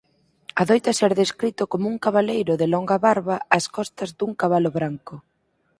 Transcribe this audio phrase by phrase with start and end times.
[0.61, 5.15] Adoita ser descrito coma un cabaleiro de longa barba ás costas dun cabalo branco.